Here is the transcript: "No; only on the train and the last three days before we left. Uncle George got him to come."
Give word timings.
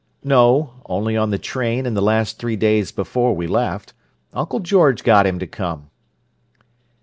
"No; 0.23 0.73
only 0.87 1.15
on 1.15 1.29
the 1.29 1.37
train 1.37 1.85
and 1.85 1.95
the 1.95 2.01
last 2.01 2.39
three 2.39 2.55
days 2.55 2.91
before 2.91 3.35
we 3.35 3.45
left. 3.45 3.93
Uncle 4.33 4.59
George 4.59 5.03
got 5.03 5.27
him 5.27 5.37
to 5.37 5.45
come." 5.45 5.91